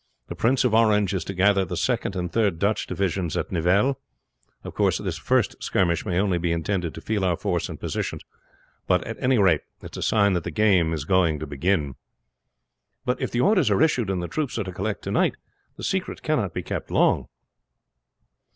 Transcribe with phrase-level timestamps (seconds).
[0.29, 3.97] The Prince of Orange is to gather the second and third Dutch divisions at Nivelles.
[4.63, 8.23] Of course this first skirmish may only be intended to feel our force and positions;
[8.87, 11.93] but at any rate, it is a sign that the game is going to begin."
[13.05, 15.35] "But if the orders are issued, and the troops are to collect to night,
[15.77, 17.27] the secret cannot be kept long."